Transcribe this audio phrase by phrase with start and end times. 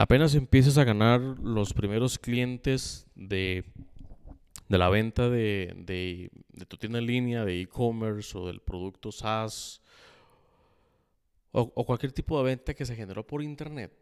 [0.00, 3.64] apenas empieces a ganar los primeros clientes de,
[4.68, 6.30] la venta de, de,
[6.64, 9.82] tu tienda en línea, de e-commerce o del producto SaaS
[11.52, 13.92] o, cualquier tipo de venta que se generó por internet,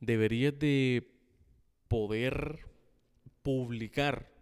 [0.00, 1.12] deberías de
[1.86, 2.60] poder
[3.42, 4.32] publicar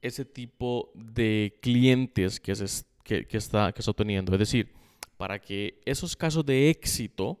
[0.00, 4.32] ese tipo de clientes que, se, que, está, que está teniendo.
[4.32, 4.72] Es decir,
[5.18, 7.38] para que esos casos de éxito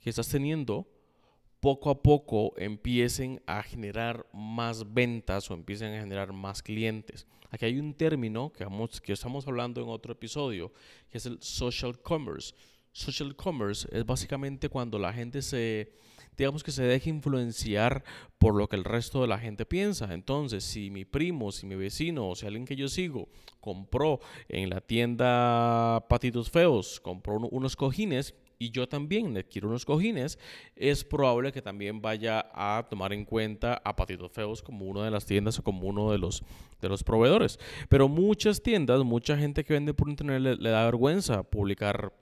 [0.00, 0.95] que estás teniendo
[1.66, 7.26] poco a poco empiecen a generar más ventas o empiecen a generar más clientes.
[7.50, 10.72] Aquí hay un término que, vamos, que estamos hablando en otro episodio,
[11.10, 12.54] que es el social commerce.
[12.92, 15.90] Social commerce es básicamente cuando la gente se,
[16.36, 18.04] digamos que se deje influenciar
[18.38, 20.14] por lo que el resto de la gente piensa.
[20.14, 23.28] Entonces, si mi primo, si mi vecino o si alguien que yo sigo
[23.58, 29.84] compró en la tienda Patitos Feos, compró unos cojines, y yo también le quiero unos
[29.84, 30.38] cojines,
[30.74, 35.10] es probable que también vaya a tomar en cuenta a Patitos Feos como una de
[35.10, 36.42] las tiendas o como uno de los,
[36.80, 37.58] de los proveedores.
[37.88, 42.12] Pero muchas tiendas, mucha gente que vende por internet le, da vergüenza publicar,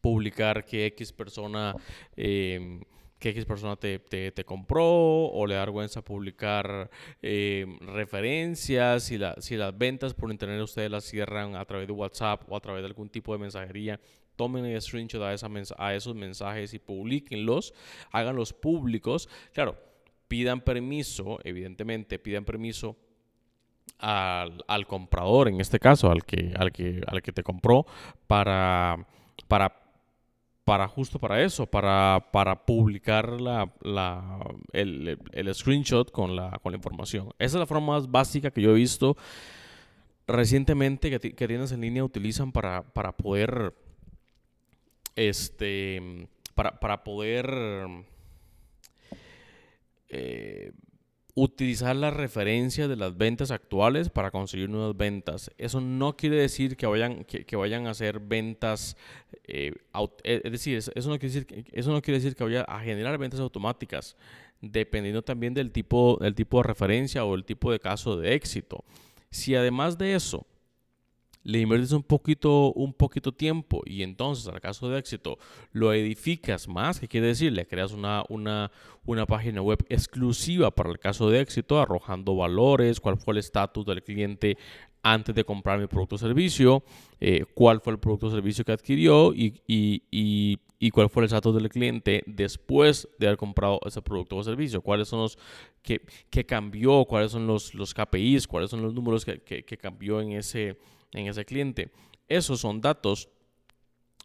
[0.00, 1.74] publicar que X persona...
[2.16, 2.80] Eh,
[3.16, 6.90] que X persona te, te, compró o le da vergüenza publicar
[7.22, 11.94] eh, referencias, si, la, si las ventas por internet ustedes las cierran a través de
[11.94, 13.98] WhatsApp o a través de algún tipo de mensajería,
[14.36, 17.74] tomen el screenshot a, esa a esos mensajes y publiquenlos,
[18.10, 19.28] háganlos públicos.
[19.52, 19.76] Claro,
[20.28, 22.96] pidan permiso, evidentemente, pidan permiso
[23.98, 27.86] al, al, comprador, en este caso, al que, al que, al que te compró,
[28.26, 29.06] para,
[29.48, 29.84] para
[30.64, 33.70] para justo para eso, para, para publicar la,
[34.72, 37.28] el, el, screenshot con la, con la información.
[37.38, 39.16] Esa es la forma más básica que yo he visto
[40.26, 43.74] recientemente que, que tiendas en línea utilizan para, para poder
[45.16, 47.50] este para, para poder
[50.08, 50.72] eh,
[51.36, 55.50] utilizar la referencia de las ventas actuales para conseguir nuevas ventas.
[55.58, 58.96] Eso no quiere decir que vayan, que, vayan a hacer ventas,
[59.48, 59.72] eh,
[60.22, 63.18] eh, es decir, eso no, quiere decir, eso no quiere decir que vaya a generar
[63.18, 64.16] ventas automáticas,
[64.60, 68.84] dependiendo también del tipo, del tipo de referencia o el tipo de caso de éxito.
[69.30, 70.46] Si además de eso,
[71.44, 75.38] le inviertes un poquito, un poquito tiempo y entonces al caso de éxito
[75.72, 77.52] lo edificas más, ¿qué quiere decir?
[77.52, 78.72] Le creas una, una,
[79.04, 83.84] una página web exclusiva para el caso de éxito, arrojando valores, cuál fue el estatus
[83.84, 84.56] del cliente
[85.02, 86.82] antes de comprar mi producto o servicio,
[87.20, 90.02] eh, cuál fue el producto o servicio que adquirió y, y,
[90.80, 94.80] y, cuál fue el estatus del cliente después de haber comprado ese producto o servicio,
[94.80, 95.38] cuáles son los
[95.82, 96.00] que,
[96.30, 100.22] que cambió, cuáles son los, los KPIs, cuáles son los números que, que, que cambió
[100.22, 100.78] en ese
[101.14, 101.90] en ese cliente.
[102.28, 103.28] Esos son datos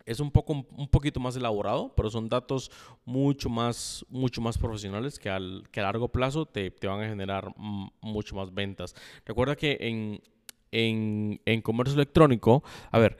[0.09, 2.71] es un poco un poquito más elaborado, pero son datos
[3.05, 7.07] mucho más mucho más profesionales que, al, que a largo plazo te, te van a
[7.07, 7.53] generar
[8.01, 8.95] mucho más ventas.
[9.23, 10.19] Recuerda que en,
[10.71, 13.17] en, en, comercio electrónico, a ver,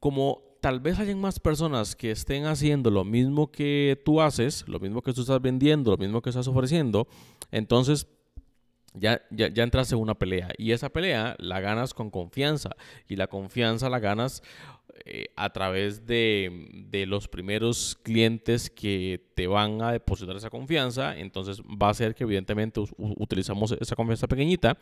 [0.00, 4.80] como tal vez hayan más personas que estén haciendo lo mismo que tú haces, lo
[4.80, 7.06] mismo que tú estás vendiendo, lo mismo que estás ofreciendo,
[7.50, 8.06] entonces
[8.94, 12.70] ya, ya, ya entras en una pelea y esa pelea la ganas con confianza
[13.08, 14.42] y la confianza la ganas
[15.04, 21.18] eh, a través de, de, los primeros clientes que te van a depositar esa confianza.
[21.18, 24.78] Entonces va a ser que evidentemente utilizamos esa confianza pequeñita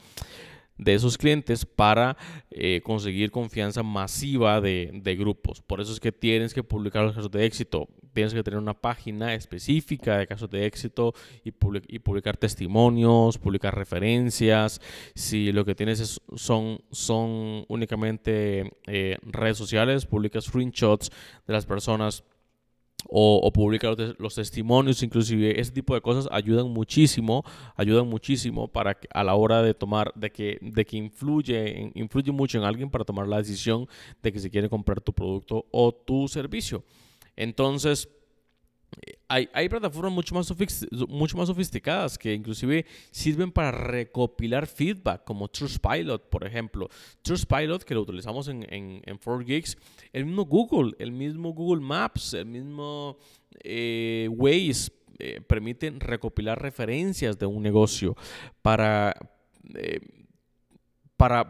[0.76, 2.16] de esos clientes para
[2.50, 5.62] eh, conseguir confianza masiva de, de, grupos.
[5.62, 7.88] Por eso es que tienes que publicar los casos de éxito.
[8.12, 11.14] Tienes que tener una página específica de casos de éxito
[11.44, 14.80] y, publicar testimonios, publicar referencias.
[15.14, 21.10] Si lo que tienes son, son únicamente eh, redes sociales, publica screenshots
[21.46, 22.24] de las personas
[23.08, 27.44] o, o publicar los, testimonios, inclusive ese tipo de cosas ayudan muchísimo,
[27.76, 32.32] ayudan muchísimo para que, a la hora de tomar, de que, de que influye, influye
[32.32, 33.88] mucho en alguien para tomar la decisión
[34.22, 36.84] de que se quiere comprar tu producto o tu servicio.
[37.36, 38.08] Entonces,
[39.28, 46.88] hay, plataformas mucho más, sofisticadas que inclusive sirven para recopilar feedback, como Trustpilot, por ejemplo.
[47.22, 49.78] Trustpilot, que lo utilizamos en, en, en 4Geeks,
[50.12, 53.16] el mismo Google, el mismo Google Maps, el mismo
[53.64, 58.16] eh, Waze, eh, permiten recopilar referencias de un negocio
[58.60, 59.14] para...
[59.74, 60.00] Eh,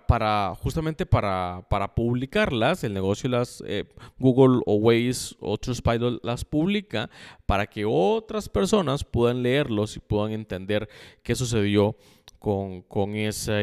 [0.07, 3.85] para, justamente para, publicarlas, el negocio las eh,
[4.19, 7.09] Google o Waze o Trustpilot las publica
[7.47, 10.89] para que otras personas puedan leerlos y puedan entender
[11.23, 11.97] qué sucedió
[12.39, 13.61] con, esa,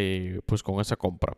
[0.47, 1.37] pues con esa compra.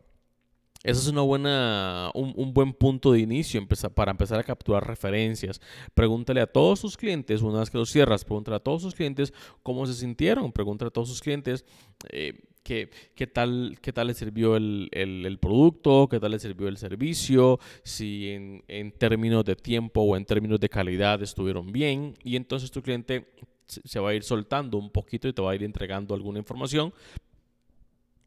[0.83, 3.61] ese es una buena, un, buen punto de inicio
[3.93, 5.59] para empezar a capturar referencias.
[5.93, 9.33] Pregúntale a todos tus clientes, una vez que los cierras, pregúntale a todos tus clientes
[9.63, 10.51] cómo se sintieron.
[10.53, 11.65] Pregúntale a todos sus clientes
[12.09, 12.89] eh, qué,
[13.31, 18.63] tal, qué tal les sirvió el, producto, qué tal les sirvió el servicio, si en,
[18.67, 22.15] en términos de tiempo o en términos de calidad estuvieron bien.
[22.23, 23.27] Y entonces tu cliente
[23.67, 26.93] se va a ir soltando un poquito y te va a ir entregando alguna información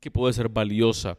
[0.01, 1.19] que puede ser valiosa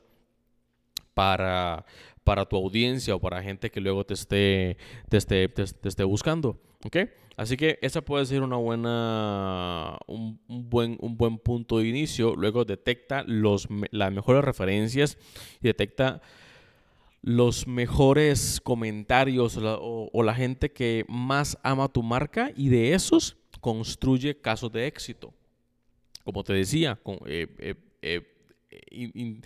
[1.13, 1.85] para,
[2.23, 4.77] para tu audiencia o para gente que luego te esté,
[5.09, 6.59] te esté, te, esté buscando.
[6.83, 6.97] ¿Ok?
[7.37, 12.35] Así que esa puede ser una buena, un, buen, un buen punto de inicio.
[12.35, 15.17] Luego detecta los, las mejores referencias
[15.61, 16.21] y detecta
[17.21, 24.39] los mejores comentarios o, la gente que más ama tu marca y de esos construye
[24.39, 25.33] casos de éxito.
[26.23, 29.41] Como te decía, con, eh, eh, eh,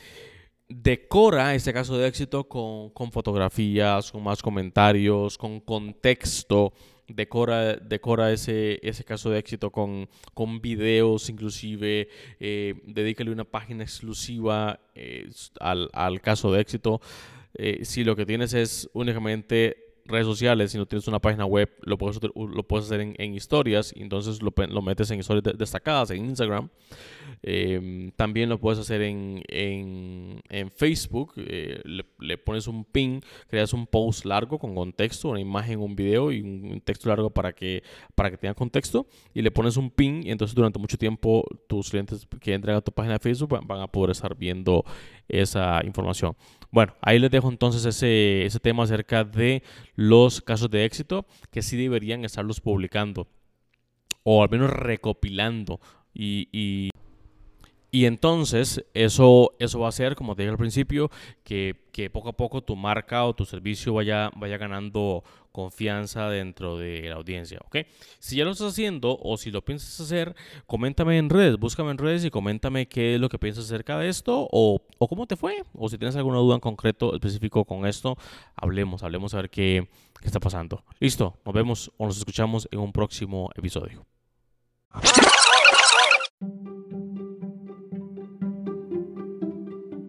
[0.68, 6.74] decora ese caso de éxito con, fotografías, con más comentarios, con contexto.
[7.10, 12.08] Decora, decora ese, ese caso de éxito con, con videos, inclusive
[12.40, 15.30] eh, dedícale una página exclusiva eh,
[15.60, 17.02] al, caso de éxito.
[17.56, 21.70] Eh, si lo que tienes es únicamente redes sociales, si no tienes una página web,
[21.82, 26.26] lo puedes, lo puedes hacer en, historias entonces lo, lo, metes en historias destacadas en
[26.26, 26.70] Instagram.
[27.42, 31.34] Em, también lo puedes hacer en, en, en Facebook.
[31.38, 36.32] Eh, le, pones un pin, creas un post largo con contexto, una imagen, un video
[36.32, 37.84] y un texto largo para que,
[38.16, 39.08] para que tenga contexto.
[39.34, 42.82] Y le pones un pin y entonces durante mucho tiempo tus clientes que entren a
[42.82, 44.84] tu página de Facebook van a poder estar viendo
[45.30, 46.36] esa información.
[46.72, 49.64] Bueno, ahí les dejo entonces ese, ese tema acerca de
[49.96, 53.28] los casos de éxito que sí deberían estarlos publicando
[54.24, 55.80] o al menos recopilando
[56.14, 56.89] y
[57.92, 61.10] y entonces eso, eso va a hacer, como te dije al principio,
[61.44, 66.78] que, que, poco a poco tu marca o tu servicio vaya, vaya ganando confianza dentro
[66.78, 67.60] de la audiencia.
[67.66, 67.78] ¿ok?
[68.20, 70.36] Si ya lo estás haciendo o si lo piensas hacer,
[70.68, 74.10] coméntame en redes, búscame en redes y coméntame qué es lo que piensas acerca de
[74.10, 75.64] esto o, o cómo te fue.
[75.74, 78.18] O si tienes alguna duda en concreto, específico con esto,
[78.56, 79.90] hablemos, hablemos a ver qué,
[80.22, 80.84] qué está pasando.
[81.00, 84.06] Listo, nos vemos o nos escuchamos en un próximo episodio.